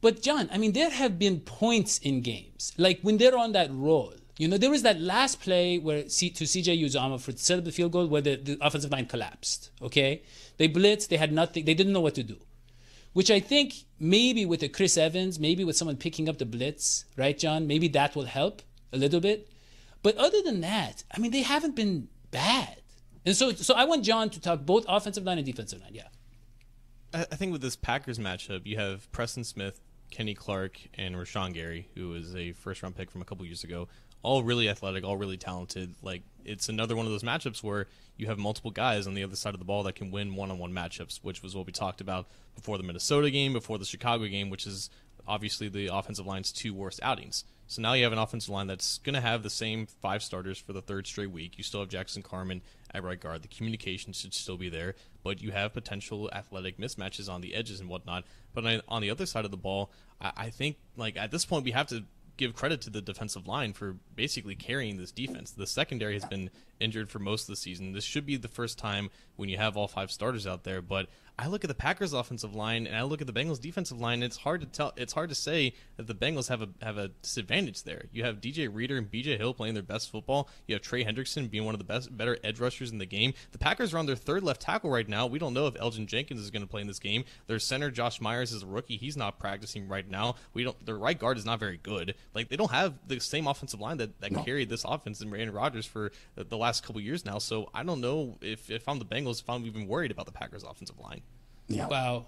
[0.02, 3.70] But John, I mean, there have been points in games, like when they're on that
[3.72, 4.14] roll.
[4.38, 7.66] You know, there was that last play where C- to CJ Uzomah for set up
[7.66, 9.72] the field goal where the, the offensive line collapsed.
[9.82, 10.24] Okay,
[10.58, 12.38] they blitzed, they had nothing, they didn't know what to do.
[13.14, 17.06] Which I think maybe with a Chris Evans, maybe with someone picking up the blitz,
[17.18, 17.68] right, John?
[17.68, 18.62] Maybe that will help
[18.94, 19.50] a little bit.
[20.02, 22.78] But other than that, I mean, they haven't been bad.
[23.26, 25.94] And so, so I want John to talk both offensive line and defensive line.
[25.94, 26.08] Yeah.
[27.14, 31.54] I I think with this Packers matchup, you have Preston Smith, Kenny Clark, and Rashan
[31.54, 33.88] Gary, who is a first round pick from a couple years ago.
[34.24, 35.96] All really athletic, all really talented.
[36.02, 39.36] Like it's another one of those matchups where you have multiple guys on the other
[39.36, 41.72] side of the ball that can win one on one matchups, which was what we
[41.72, 44.90] talked about before the Minnesota game, before the Chicago game, which is
[45.28, 47.46] obviously the offensive line's two worst outings.
[47.68, 50.58] So now you have an offensive line that's going to have the same five starters
[50.58, 51.58] for the third straight week.
[51.58, 52.62] You still have Jackson Carman
[52.94, 53.44] at right guard.
[53.44, 57.80] The communication should still be there, but you have potential athletic mismatches on the edges
[57.80, 58.26] and whatnot.
[58.54, 61.72] But on the other side of the ball, I think like at this point we
[61.72, 62.04] have to
[62.42, 65.52] give credit to the defensive line for basically carrying this defense.
[65.52, 66.50] The secondary has been
[66.82, 67.94] injured for most of the season.
[67.94, 71.08] This should be the first time when you have all five starters out there, but
[71.42, 74.22] I look at the Packers offensive line and I look at the Bengals defensive line.
[74.22, 74.94] it's hard to tell.
[74.96, 78.06] It's hard to say that the Bengals have a have a disadvantage there.
[78.12, 80.50] You have DJ Reader and BJ Hill playing their best football.
[80.68, 83.34] You have Trey Hendrickson being one of the best, better edge rushers in the game.
[83.54, 85.26] The Packers are on their third left tackle right now.
[85.26, 87.24] We don't know if Elgton Jenkins is going to play in this game.
[87.48, 88.98] Their center Josh Myers is a rookie.
[88.98, 90.36] He's not practicing right now.
[90.54, 90.86] We don't.
[90.86, 92.14] Their right guard is not very good.
[92.36, 94.44] Like they don't have the same offensive line that, that no.
[94.44, 97.38] carried this offense in Aaron Rodgers for the, the last couple years now.
[97.38, 100.32] So I don't know if if I'm the Bengals, if I'm even worried about the
[100.32, 101.22] Packers offensive line.
[101.68, 101.88] Yeah.
[101.88, 102.28] Wow.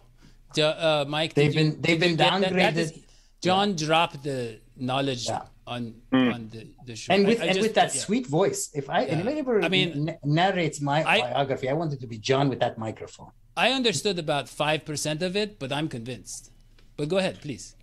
[0.58, 2.76] uh, Mike, they've been you, they've been downgraded.
[2.76, 3.04] That, that
[3.42, 3.86] John yeah.
[3.86, 5.42] dropped the knowledge yeah.
[5.68, 6.34] on mm.
[6.34, 8.02] on the, the show, and with I, I and just, with that yeah.
[8.02, 8.72] sweet voice.
[8.74, 9.14] If I yeah.
[9.14, 12.78] anybody I mean, n- narrates my I, biography, I wanted to be John with that
[12.78, 13.32] microphone.
[13.56, 16.52] I understood about five percent of it, but I'm convinced.
[16.98, 17.76] But go ahead, please.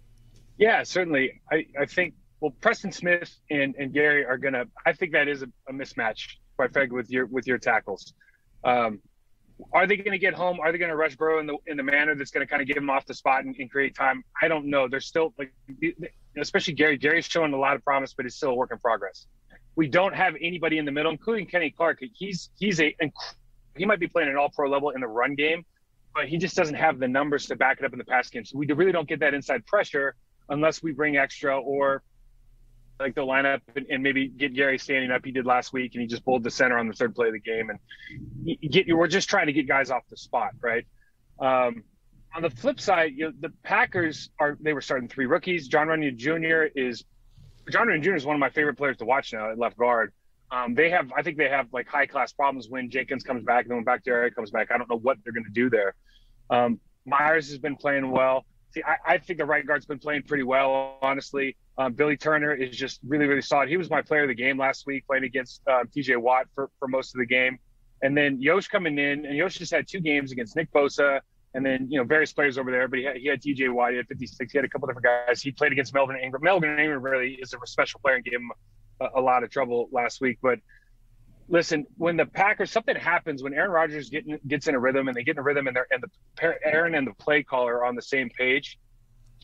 [0.56, 1.40] Yeah, certainly.
[1.50, 4.64] I, I think well, Preston Smith and, and Gary are gonna.
[4.86, 8.12] I think that is a, a mismatch, quite frankly, with your with your tackles.
[8.64, 9.00] Um,
[9.72, 10.60] are they going to get home?
[10.60, 12.60] Are they going to rush Burrow in the in the manner that's going to kind
[12.60, 14.22] of give him off the spot and, and, create time?
[14.42, 14.86] I don't know.
[14.86, 15.54] They're still like,
[16.36, 16.98] especially Gary.
[16.98, 19.26] Gary's showing a lot of promise, but he's still a work in progress.
[19.74, 22.00] We don't have anybody in the middle, including Kenny Clark.
[22.12, 22.94] He's he's a
[23.78, 25.64] he might be playing an All Pro level in the run game,
[26.14, 28.44] but he just doesn't have the numbers to back it up in the pass game.
[28.44, 30.14] So we really don't get that inside pressure
[30.50, 32.02] unless we bring extra or
[33.00, 35.24] like the lineup and, and, maybe get Gary standing up.
[35.24, 37.32] He did last week, and he just pulled the center on the third play of
[37.32, 37.70] the game.
[37.70, 38.96] And get you.
[38.96, 40.86] We're just trying to get guys off the spot, right?
[41.40, 41.82] Um,
[42.36, 45.66] on the flip side, you know, the Packers are they were starting three rookies.
[45.66, 46.78] Jon Runyan Jr.
[46.78, 47.04] is
[47.70, 48.14] Jon Runyan Jr.
[48.14, 50.12] is one of my favorite players to watch now at left guard.
[50.52, 53.64] Um, they have, I think they have like high class problems when Jenkins comes back
[53.64, 54.70] and then when Bakhtiari comes back.
[54.72, 55.94] I don't know what they're going to do there.
[56.50, 58.44] Um, Myers has been playing well.
[58.72, 61.56] See, I, I, think the right guard's been playing pretty well, honestly.
[61.76, 63.68] Um, Billy Turner is just really, really solid.
[63.68, 66.70] He was my player of the game last week, playing against uh, TJ Watt for,
[66.78, 67.58] for most of the game.
[68.02, 71.20] And then Yosh coming in, and Yosh just had two games against Nick Bosa,
[71.54, 72.86] and then you know various players over there.
[72.86, 75.06] But he had, he had TJ Watt, he had 56, he had a couple different
[75.26, 75.42] guys.
[75.42, 76.42] He played against Melvin Ingram.
[76.42, 78.52] Melvin Ingram really is a special player and gave him
[79.00, 80.38] a, a lot of trouble last week.
[80.40, 80.60] But
[81.50, 85.08] listen, when the Packers something happens when Aaron Rodgers get in, gets in a rhythm
[85.08, 87.78] and they get in a rhythm and they're and the Aaron and the play caller
[87.78, 88.78] are on the same page,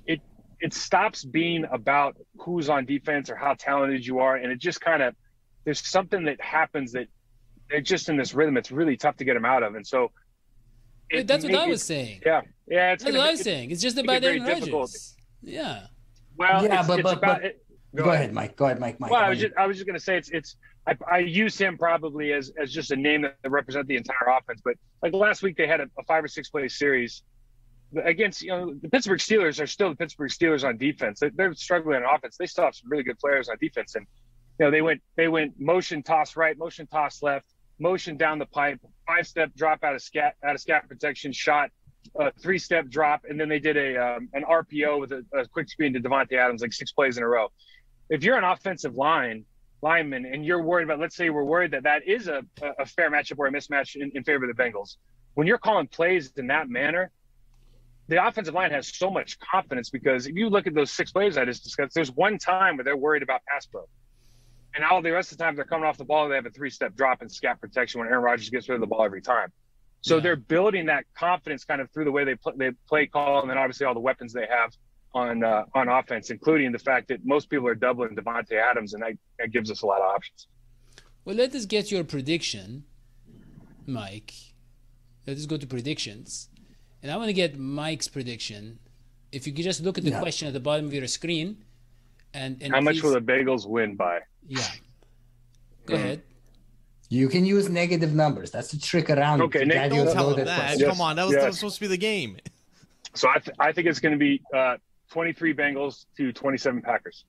[0.07, 0.21] it
[0.61, 4.81] it stops being about who's on defense or how talented you are, and it just
[4.81, 5.15] kind of
[5.65, 7.09] there's something that happens that
[7.69, 8.57] they're just in this rhythm.
[8.57, 10.13] It's really tough to get them out of, and so.
[11.09, 12.23] It, that's what I was saying.
[12.27, 12.93] Yeah, yeah.
[12.93, 13.71] It's that's what I was saying.
[13.71, 15.15] It's just about Aaron Rodgers.
[15.41, 15.87] Yeah.
[16.37, 18.23] Well, yeah, it's, but, it's but, about, but it, go, go ahead.
[18.23, 18.57] ahead, Mike.
[18.57, 18.99] Go ahead, Mike.
[18.99, 19.13] Mike.
[19.13, 20.57] Well, I was just I was just going to say it's it's
[20.87, 24.61] I, I, use him probably as, as just a name that represent the entire offense.
[24.65, 27.23] But like last week, they had a, a, five or six play series
[28.05, 31.21] against you know the Pittsburgh Steelers are still the Pittsburgh Steelers on defense.
[31.21, 32.37] They're, they're struggling on offense.
[32.37, 34.07] They still have some really good players on defense, and
[34.59, 37.47] you know they went they went motion toss right, motion toss left,
[37.79, 41.71] motion down the pipe, five step drop out of scat out of scat protection shot.
[42.21, 45.47] A three step drop, and then they did a um, an RPO with a, a
[45.49, 47.49] quick screen to Davante Adams, like six plays in a row.
[48.09, 49.45] If you're an offensive line,
[49.83, 52.43] lineman and you're worried about, let's say we're worried that that is a,
[52.79, 54.97] a fair matchup or a mismatch in, in favor of the Bengals.
[55.35, 57.11] When you're calling plays in that manner,
[58.09, 61.37] the offensive line has so much confidence because if you look at those six plays
[61.37, 63.83] I just discussed, there's one time where they're worried about pass pro.
[64.75, 66.51] And all the rest of the time they're coming off the ball, they have a
[66.51, 69.23] three step drop and scat protection when Aaron Rodgers gets rid of the ball every
[69.23, 69.53] time.
[70.03, 70.23] So yeah.
[70.23, 73.51] they're building that confidence kind of through the way they play, they play call and
[73.51, 74.73] then obviously all the weapons they have
[75.17, 79.03] on uh, on offense, including the fact that most people are doubling Davante Adams, and
[79.03, 80.47] that, that gives us a lot of options.
[81.25, 82.85] Well, let us get your prediction,
[83.87, 84.35] Mike.
[85.27, 86.51] Let us go to predictions,
[87.03, 88.79] and I want to get Mike's prediction.
[89.33, 90.21] If you could just look at the yeah.
[90.21, 91.65] question at the bottom of your screen,
[92.35, 92.85] and, and how please...
[92.85, 94.21] much will the Bagels win by?
[94.47, 94.69] Yeah,
[95.87, 95.97] go mm.
[95.97, 96.23] ahead.
[97.09, 98.51] You can use negative numbers.
[98.51, 99.41] That's the trick around.
[99.41, 100.79] Okay, Nick, don't tell him that.
[100.79, 101.43] Yes, Come on, that was, yes.
[101.43, 102.37] that was supposed to be the game.
[103.15, 104.77] So I, th- I think it's going to be uh,
[105.11, 107.25] 23 Bengals to 27 Packers.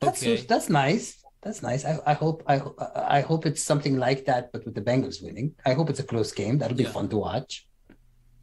[0.00, 0.36] That's okay.
[0.36, 1.22] that's nice.
[1.42, 1.84] That's nice.
[1.84, 2.60] I, I hope I
[2.94, 5.54] I hope it's something like that, but with the Bengals winning.
[5.66, 6.58] I hope it's a close game.
[6.58, 6.92] That'll be yeah.
[6.92, 7.66] fun to watch.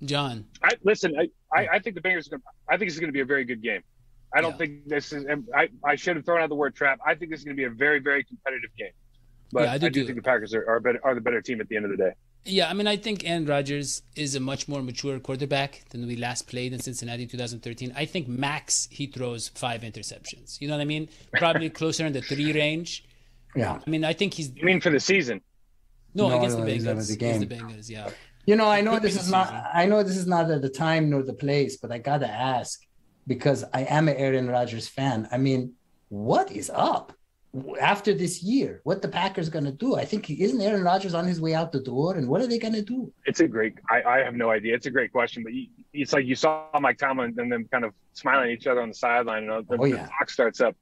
[0.03, 1.15] John, I listen.
[1.17, 2.27] I, I, I think the Bengals.
[2.27, 3.83] Are gonna, I think it's going to be a very good game.
[4.33, 4.57] I don't yeah.
[4.57, 5.25] think this is.
[5.55, 6.99] I, I should have thrown out the word trap.
[7.05, 8.91] I think this is going to be a very very competitive game.
[9.51, 11.41] But yeah, I, do, I do think the Packers are are, better, are the better
[11.41, 12.11] team at the end of the day.
[12.45, 16.15] Yeah, I mean, I think Aaron Rodgers is a much more mature quarterback than we
[16.15, 17.93] last played in Cincinnati in 2013.
[17.95, 20.59] I think max he throws five interceptions.
[20.59, 21.09] You know what I mean?
[21.33, 23.05] Probably closer in the three range.
[23.55, 23.79] Yeah.
[23.85, 25.41] I mean, I think he's You mean for the season?
[26.15, 27.07] no, No, against no, the Bengals.
[27.07, 27.55] the Against the.
[27.55, 28.09] Bengals, yeah.
[28.45, 29.63] You know, I know this is not season.
[29.73, 32.79] I know this is not at the time nor the place, but I gotta ask
[33.27, 35.27] because I am an Aaron Rodgers fan.
[35.31, 35.73] I mean,
[36.07, 37.13] what is up
[37.81, 38.81] after this year?
[38.83, 39.95] What the Packers gonna do?
[39.95, 42.59] I think isn't Aaron Rodgers on his way out the door, and what are they
[42.59, 43.11] gonna do?
[43.25, 43.73] It's a great.
[43.89, 44.75] I, I have no idea.
[44.75, 47.85] It's a great question, but you, it's like you saw Mike Tomlin and them kind
[47.85, 50.07] of smiling at each other on the sideline, and the, Oh, the yeah.
[50.17, 50.75] talk starts up.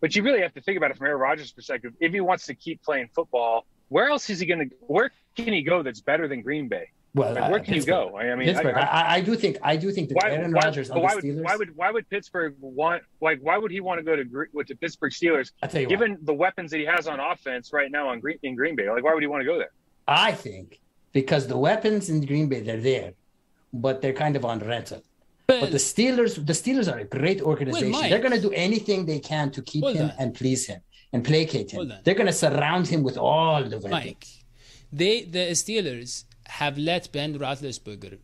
[0.00, 1.92] But you really have to think about it from Aaron Rodgers' perspective.
[1.98, 4.76] If he wants to keep playing football, where else is he going to?
[4.80, 6.90] Where can he go that's better than Green Bay?
[7.14, 8.16] Well, Like, where uh, can you go?
[8.16, 8.76] I, I mean, Pittsburgh.
[8.76, 11.10] I, I, do think I do think that why, Aaron why, Rodgers but on why
[11.10, 11.44] the would Steelers.
[11.44, 14.52] why would why would Pittsburgh want like why would he want to go to Gre-
[14.52, 17.20] with the Pittsburgh Steelers I tell you what, given the weapons that he has on
[17.20, 18.90] offense right now on Green in Green Bay?
[18.90, 19.70] Like why would he want to go there?
[20.08, 20.80] I think
[21.12, 23.12] because the weapons in Green Bay they're there,
[23.72, 25.02] but they're kind of on rental.
[25.46, 27.90] But the Steelers, the Steelers are a great organization.
[27.90, 30.12] Mike- they're going to do anything they can to keep him on.
[30.18, 30.80] and please him
[31.12, 31.92] and placate him.
[32.02, 33.92] They're going to surround him with all the weapons.
[33.92, 34.26] Mike,
[34.92, 38.18] they the Steelers have let Ben Roethlisberger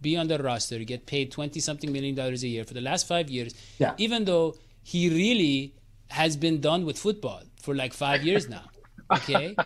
[0.00, 3.06] be on the roster, get paid twenty something million dollars a year for the last
[3.06, 3.54] five years.
[3.78, 3.94] Yeah.
[3.98, 5.74] Even though he really
[6.08, 8.64] has been done with football for like five years now.
[9.10, 9.56] Okay.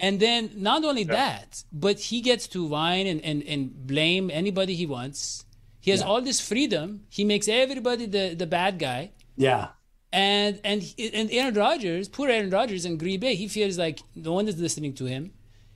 [0.00, 4.74] and then not only that, but he gets to whine and, and, and blame anybody
[4.74, 5.44] he wants.
[5.78, 6.06] He has Yeah.
[6.08, 7.04] all this freedom.
[7.08, 9.12] He makes everybody the, the bad guy.
[9.36, 9.68] Yeah.
[10.12, 14.32] And and and Aaron Rodgers, poor Aaron Rodgers in Green Bay, he feels like no
[14.32, 15.30] one is listening to him.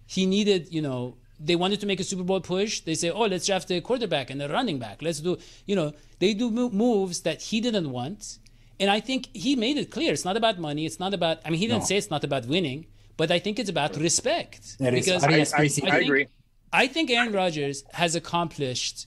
[0.07, 2.81] He needed, you know, they wanted to make a Super Bowl push.
[2.81, 5.03] They say, oh, let's draft a quarterback and a running back.
[5.03, 5.33] Let's do,
[5.67, 8.39] you know, they do moves that he didn't want.
[8.81, 10.87] And I think he made it clear it's not about money.
[10.87, 11.39] It's not about.
[11.45, 11.87] I mean, he didn't No.
[11.91, 14.79] say it's not about winning, but I think it's about respect.
[14.79, 15.83] That is- because I- I, I, Casey.
[15.83, 16.27] I think- agree.
[16.73, 19.07] I think Aaron Rodgers has accomplished,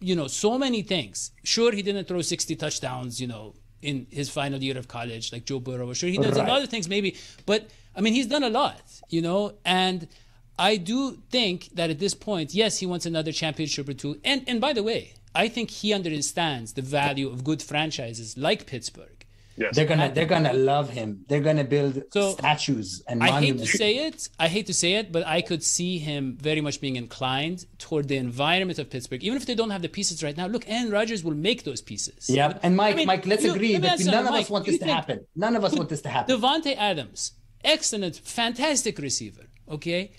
[0.00, 1.30] you know, so many things.
[1.44, 5.44] Sure, he didn't throw 60 touchdowns, you know, in his final year of college like
[5.44, 5.92] Joe Burrow.
[5.92, 8.80] Sure, he does a lot of things maybe, but I mean, he's done a lot,
[9.10, 10.08] you know, and
[10.58, 14.18] I do think that at this point, yes, he wants another championship or two.
[14.24, 18.66] And and by the way, I think he understands the value of good franchises like
[18.66, 19.14] Pittsburgh.
[19.56, 19.74] Yes.
[19.74, 21.24] They're gonna they're gonna love him.
[21.28, 24.28] They're gonna build So, statues and I hate to say it.
[24.38, 28.06] I hate to say it, but I could see him very much being inclined toward
[28.06, 30.46] the environment of Pittsburgh, even if they don't have the pieces right now.
[30.46, 32.30] Look, Aaron Rodgers will make those pieces.
[32.30, 34.50] yeah, and Mike, I mean, Mike, let's you- agree let that none of Mike, us
[34.50, 35.26] want this to happen.
[35.34, 36.36] None of us want this to happen.
[36.36, 37.32] Davante Adams,
[37.64, 39.46] excellent, fantastic receiver.
[39.68, 40.12] Okay,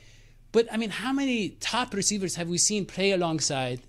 [0.52, 3.82] but I mean, how many top receivers have we seen play alongside?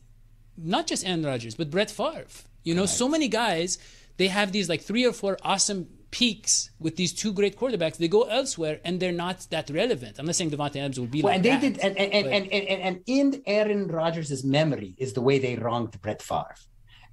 [0.57, 2.27] Not just Aaron Rodgers, but Brett Favre.
[2.65, 3.79] You know, so many guys.
[4.19, 7.97] They have these like three or four awesome peaks with these two great quarterbacks.
[7.97, 10.19] They go elsewhere and they're not that relevant.
[10.19, 11.61] I'm not saying Davante Adams will be Well, like and they that.
[11.61, 15.57] did, and and, and, and, and, and in Aaron Rodgers' memory is the way they
[15.57, 16.55] wronged Brett Favre.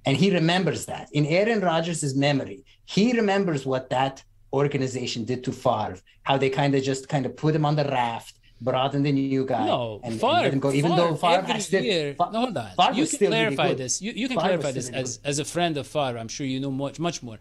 [0.04, 1.08] And he remembers that.
[1.12, 6.74] In Aaron Rodgers' memory, he remembers what that organization did to Favre, how they kind
[6.74, 9.66] of just kind of put him on the raft, brought in the new guy.
[9.66, 10.72] No, and, and Favre, let him go.
[10.72, 12.70] Even though Favre every has still, year, Fa- no, hold on.
[12.76, 13.78] Favre you can still really clarify good.
[13.78, 14.02] this.
[14.02, 15.28] You, you can Favre clarify this as, good.
[15.28, 16.18] as a friend of Favre.
[16.18, 17.38] I'm sure you know much much more.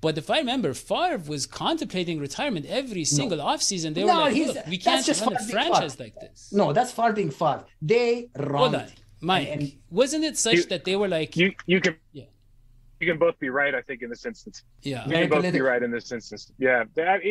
[0.00, 3.94] But if I remember, Favre was contemplating retirement every single offseason.
[3.94, 6.04] They were like, he's- Look, we can't just run a franchise Favre.
[6.04, 6.52] like this.
[6.52, 7.64] No, that's Favre being Favre.
[7.82, 8.74] They Hold wronged.
[8.76, 8.86] on.
[9.20, 12.24] Mike, And- wasn't it such You- that they were like, You you can Yeah.
[13.00, 13.74] you can both be right.
[13.74, 14.62] I think in this instance.
[14.82, 16.52] yeah, You can both be right in this instance.
[16.58, 16.84] Yeah.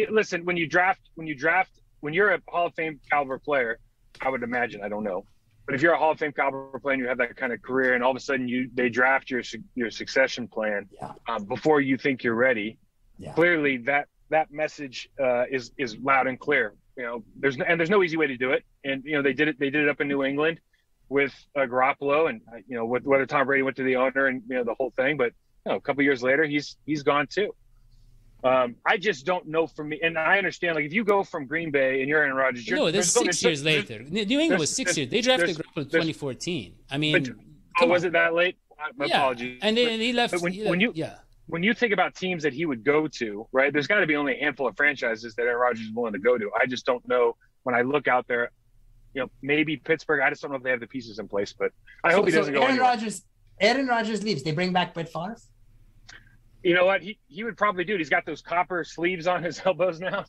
[0.10, 3.80] Listen, when you draft, when you draft, when you're a Hall of Fame caliber player,
[4.22, 4.82] I would imagine.
[4.84, 5.26] I don't know,
[5.66, 7.62] but if you're a Hall of Fame caliber player and you have that kind of
[7.62, 9.42] career, and all of a sudden you they draft your
[9.76, 11.14] your succession plan Yeah.
[11.28, 12.78] um, before you think you're ready,
[13.18, 13.34] Yeah.
[13.34, 16.74] clearly that that message uh, is is loud and clear.
[16.98, 18.64] You know, there's no, and there's no easy way to do it.
[18.84, 19.60] And you know, they did it.
[19.60, 20.60] They did it up in New England
[21.10, 24.26] with uh, Garoppolo, and uh, you know, with, whether Tom Brady went to the owner
[24.28, 25.16] and you know the whole thing.
[25.16, 25.34] But
[25.66, 27.54] you know, a couple years later, he's he's gone too.
[28.44, 30.76] Um, I just don't know for me, and I understand.
[30.76, 33.14] Like if you go from Green Bay and you're Aaron Rodgers, you're, no, there's there's-
[33.14, 34.26] six there's- years there's- later.
[34.26, 35.10] New England was six years.
[35.10, 36.76] They drafted there's- Garoppolo in 2014.
[36.92, 37.34] I mean, But-
[37.82, 38.10] Oh, was on.
[38.10, 38.58] it that late?
[38.96, 39.18] My yeah.
[39.18, 39.60] apologies.
[39.64, 40.34] And But- then he left.
[40.34, 41.18] but when- he when you- yeah.
[41.48, 43.74] when you think about teams that he would go to, right?
[43.74, 46.20] There's got to be only a handful of franchises that Aaron Rodgers is willing to
[46.20, 46.52] go to.
[46.60, 48.52] I just don't know when I look out there.
[49.14, 50.22] You know, maybe Pittsburgh.
[50.22, 51.72] I just don't know if they have the pieces in place, but
[52.04, 52.90] I hope he so doesn't go Aaron anywhere.
[52.92, 53.26] Rodgers.
[53.60, 54.44] Aaron Rodgers leaves.
[54.44, 55.36] They bring back Brett Favre.
[56.68, 57.02] You know what?
[57.02, 58.00] He he would probably do it.
[58.00, 60.26] He's got those copper sleeves on his elbows now.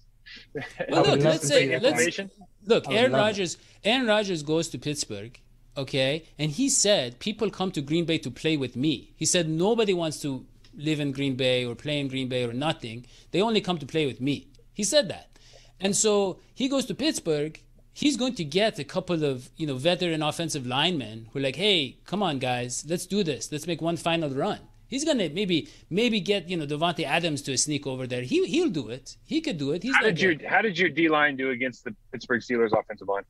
[0.88, 2.20] Well, look, let's say let's
[2.64, 2.88] look.
[2.88, 3.24] Aaron love it.
[3.24, 3.58] Rodgers.
[3.82, 5.36] Aaron Rodgers goes to Pittsburgh,
[5.76, 9.14] okay, and he said people come to Green Bay to play with me.
[9.16, 10.46] He said nobody wants to
[10.76, 13.04] live in Green Bay or play in Green Bay or nothing.
[13.32, 14.46] They only come to play with me.
[14.72, 15.40] He said that,
[15.80, 17.60] and so he goes to Pittsburgh.
[17.92, 21.56] he's going to get a couple of you know veteran offensive linemen who are like,
[21.56, 23.50] hey, come on guys, let's do this.
[23.50, 24.60] Let's make one final run.
[24.88, 28.22] He's gonna maybe maybe get you know Davante Adams to a sneak over there.
[28.22, 29.16] He he'll do it.
[29.24, 29.82] He could do it.
[29.82, 30.34] He's How did your.
[30.48, 33.24] How did your D line do against the Pittsburgh Steelers offensive line?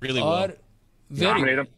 [0.00, 0.48] Really Or well.
[1.10, 1.68] very Dominate them.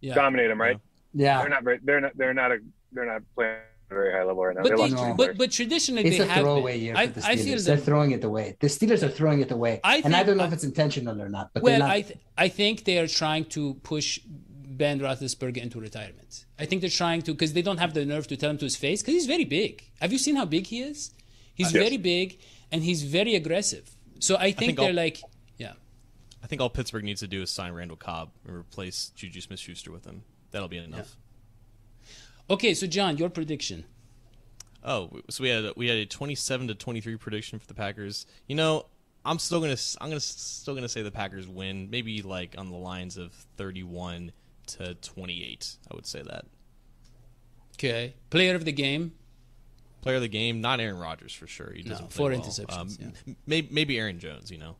[0.00, 0.14] Yeah.
[0.14, 0.78] Dominate them, right?
[1.12, 1.40] Yeah.
[1.40, 1.78] They're not very.
[1.82, 2.16] They're not.
[2.16, 2.58] They're not a.
[2.92, 3.56] They're not playing
[3.90, 4.62] at a very high level right now.
[4.62, 5.14] But, they they, lost No.
[5.14, 6.84] but but traditionally It's they a have throwaway been.
[6.84, 7.66] year I, for the I feel Steelers.
[7.66, 8.56] They're throwing it away.
[8.60, 9.80] The Steelers are throwing it away.
[9.82, 11.50] I and I don't know if it's intentional or not.
[11.54, 11.90] But well, not.
[11.90, 14.20] I th- I think they are trying to push
[14.78, 16.44] Ben Roethlisberger into retirement.
[16.58, 18.64] I think they're trying to because they don't have the nerve to tell him to
[18.64, 19.84] his face because he's very big.
[20.00, 21.10] Have you seen how big he is?
[21.54, 21.88] He's uh, Yes.
[21.88, 22.38] very big
[22.72, 23.90] and he's very aggressive.
[24.20, 25.20] So I think, think they're I'll- like,
[25.58, 25.72] yeah.
[26.42, 29.90] I think all Pittsburgh needs to do is sign Randall Cobb and replace Juju Smith-Schuster
[29.90, 30.22] with him.
[30.52, 31.16] That'll be enough.
[32.50, 33.84] Okay, so John, your prediction.
[34.84, 38.26] Oh, so we had we had a 27 to 23 prediction for the Packers.
[38.46, 38.86] You know,
[39.24, 41.90] I'm still gonna I'm gonna still gonna say the Packers win.
[41.90, 44.32] Maybe like on the lines of 31
[44.68, 45.76] to 28.
[45.90, 46.44] I would say that.
[47.76, 49.12] Okay, player of the game.
[50.00, 51.72] Player of the game, not Aaron Rodgers for sure.
[51.74, 52.40] He doesn't play four well.
[52.40, 53.34] interceptions, Um, yeah.
[53.46, 54.50] maybe, maybe Aaron Jones.
[54.50, 54.76] You know.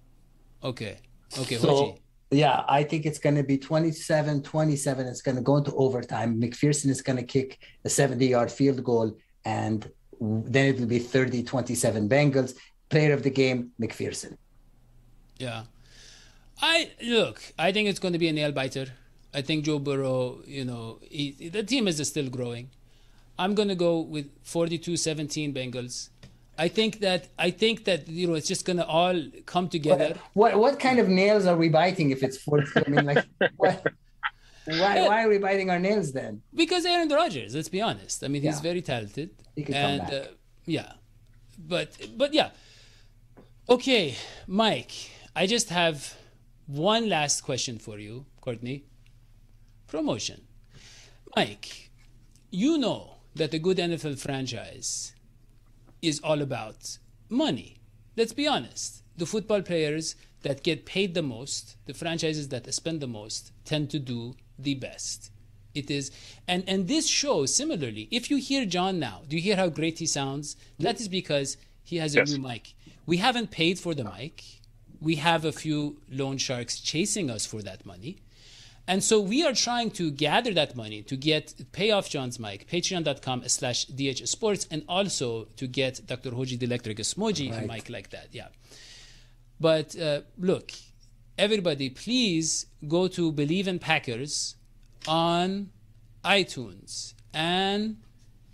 [0.62, 0.98] Okay,
[1.38, 1.98] okay, So,
[2.30, 5.06] yeah, I think it's going to be 27 27.
[5.06, 6.40] It's going to go into overtime.
[6.40, 9.88] McPherson is going to kick a 70 yard field goal, and
[10.20, 12.54] then it will be 30 27 Bengals.
[12.88, 14.36] Player of the game, McPherson.
[15.38, 15.64] Yeah.
[16.60, 18.86] I look, I think it's going to be a nail biter.
[19.34, 22.70] I think Joe Burrow, you know, he, the team is still growing.
[23.38, 26.08] I'm going to go with 42-17 Bengals.
[26.60, 30.16] I think that I think that you know it's just going to all come together.
[30.34, 32.66] What what kind of nails are we biting if it's 40?
[32.84, 33.24] I mean, like,
[33.56, 33.86] what,
[34.64, 36.42] why, why are we biting our nails then?
[36.52, 37.54] because Aaron Rodgers.
[37.54, 38.24] Let's be honest.
[38.24, 38.62] I mean, he's Yeah.
[38.70, 40.12] very talented, He could come and back.
[40.12, 40.24] uh,
[40.66, 40.92] yeah,
[41.56, 42.50] but but yeah.
[43.68, 44.16] Okay,
[44.48, 44.92] Mike.
[45.36, 46.16] I just have
[46.66, 48.82] one last question for you, Courtney.
[49.88, 50.42] Promotion,
[51.34, 51.90] Mike.
[52.50, 55.14] You know that a good NFL franchise
[56.02, 56.98] is all about
[57.30, 57.78] money.
[58.16, 59.02] Let's be honest.
[59.16, 63.90] The football players that get paid the most, the franchises that spend the most, tend
[63.90, 65.30] to do the best.
[65.74, 66.10] It is,
[66.46, 68.08] and and this shows similarly.
[68.10, 70.56] If you hear John now, do you hear how great he sounds?
[70.78, 72.32] That is because he has a Yes.
[72.32, 72.74] new mic.
[73.06, 74.44] We haven't paid for the mic.
[75.00, 78.18] We have a few loan sharks chasing us for that money.
[78.88, 82.66] And so we are trying to gather that money to get pay off John's mic,
[82.68, 86.30] patreon.com slash DH Sports, and also to get Dr.
[86.30, 88.28] Hoji the Electric Smoji a mic like that.
[88.32, 88.48] Yeah.
[89.60, 90.72] But uh, look,
[91.36, 94.54] everybody, please go to Bleav in Packers
[95.06, 95.68] on
[96.24, 97.98] iTunes and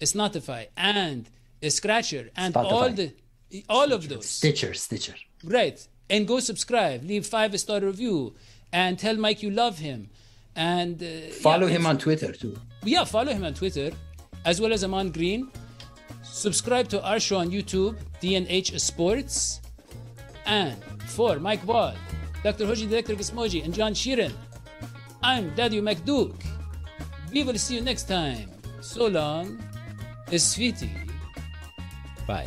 [0.01, 1.31] Spotify and
[1.69, 3.13] Scratcher and all the
[3.69, 4.29] all of those.
[4.29, 5.15] Stitcher, Stitcher.
[5.45, 5.87] Right.
[6.11, 8.35] And go subscribe, leave five star review,
[8.73, 10.11] and tell Mike you love him.
[10.57, 11.07] And uh,
[11.43, 12.57] Follow yeah, him on Twitter too.
[12.85, 13.91] yeah, follow him on Twitter,
[14.45, 15.51] as well as Ahman Green.
[16.23, 19.61] Subscribe to our show on YouTube, DNH Sports.
[20.47, 21.95] And for Mike Wall,
[22.43, 22.67] Dr.
[22.67, 24.33] Hoji Director Smoji, and John Sheeran,
[25.23, 26.35] I'm Daddy McDuke.
[27.33, 28.51] We will see you next time.
[28.81, 29.59] So long,
[30.37, 30.91] sweetie.
[32.27, 32.47] Bye.